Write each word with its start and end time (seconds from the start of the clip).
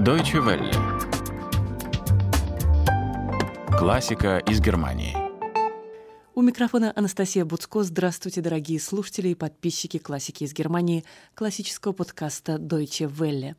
Deutsche 0.00 0.38
Welle. 0.38 0.72
Классика 3.78 4.38
из 4.38 4.58
Германии. 4.58 5.14
У 6.34 6.40
микрофона 6.40 6.90
Анастасия 6.96 7.44
Буцко. 7.44 7.82
Здравствуйте, 7.82 8.40
дорогие 8.40 8.80
слушатели 8.80 9.28
и 9.28 9.34
подписчики 9.34 9.98
классики 9.98 10.44
из 10.44 10.54
Германии, 10.54 11.04
классического 11.34 11.92
подкаста 11.92 12.54
Deutsche 12.54 13.12
Welle. 13.14 13.56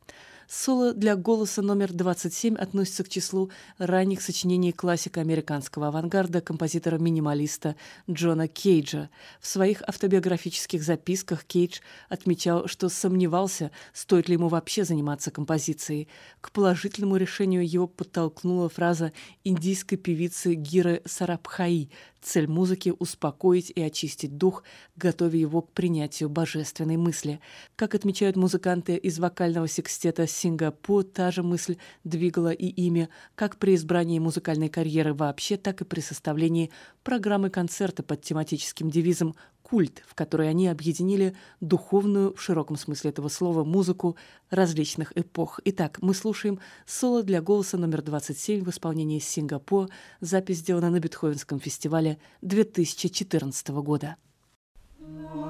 Соло 0.54 0.94
для 0.94 1.16
голоса 1.16 1.62
номер 1.62 1.94
27 1.94 2.58
относится 2.58 3.06
к 3.06 3.10
числу 3.10 3.52
ранних 3.78 4.22
сочинений 4.22 4.74
классика 4.74 5.22
американского 5.22 5.88
авангарда, 5.88 6.42
композитора-минималиста 6.42 7.78
Джона 8.10 8.50
Кейджа. 8.50 9.10
В 9.40 9.48
своих 9.48 9.82
автобиографических 9.88 10.84
записках 10.84 11.46
Кейдж 11.46 11.80
отмечал, 12.10 12.68
что 12.68 12.90
сомневался, 12.90 13.72
стоит 13.94 14.28
ли 14.28 14.34
ему 14.34 14.50
вообще 14.50 14.84
заниматься 14.84 15.32
композицией. 15.32 16.10
К 16.42 16.52
положительному 16.52 17.16
решению 17.16 17.66
его 17.66 17.88
подтолкнула 17.88 18.68
фраза 18.68 19.14
индийской 19.46 19.98
певицы 19.98 20.56
Гиры 20.56 21.02
Сарабхаи 21.06 21.90
Цель 22.22 22.48
музыки— 22.48 22.94
успокоить 23.00 23.72
и 23.74 23.82
очистить 23.82 24.38
дух, 24.38 24.64
готовя 24.96 25.40
его 25.40 25.64
к 25.64 25.72
принятию 25.72 26.30
божественной 26.30 26.96
мысли. 26.96 27.40
Как 27.76 27.96
отмечают 27.96 28.36
музыканты 28.36 28.96
из 28.96 29.18
вокального 29.18 29.68
секстета 29.68 30.28
Сингапур, 30.42 31.04
та 31.04 31.30
же 31.30 31.44
мысль 31.44 31.78
двигала 32.04 32.52
и 32.52 32.66
ими, 32.66 33.10
как 33.36 33.58
при 33.58 33.76
избрании 33.76 34.18
музыкальной 34.18 34.70
карьеры 34.70 35.14
вообще, 35.14 35.56
так 35.56 35.82
и 35.82 35.86
при 35.86 36.00
составлении 36.00 36.72
программы 37.04 37.50
концерта 37.50 38.02
под 38.02 38.24
тематическим 38.24 38.90
девизом 38.90 39.36
культ, 39.62 40.02
в 40.08 40.16
который 40.16 40.50
они 40.50 40.68
объединили 40.68 41.36
духовную, 41.60 42.34
в 42.34 42.42
широком 42.42 42.76
смысле 42.76 43.12
этого 43.12 43.28
слова, 43.28 43.64
музыку 43.64 44.18
различных 44.50 45.16
эпох. 45.16 45.60
Итак, 45.66 46.00
мы 46.02 46.16
слушаем 46.16 46.60
соло 46.88 47.22
для 47.22 47.42
голоса 47.42 47.78
номер 47.78 48.02
27 48.02 48.64
в 48.64 48.70
исполнении 48.70 49.20
Сингапур. 49.20 49.90
Запись 50.22 50.58
сделана 50.58 50.90
на 50.90 51.00
Бетховенском 51.00 51.60
фестивале 51.60 52.18
2014 52.42 53.68
года. 53.70 54.16
Right. 55.00 55.41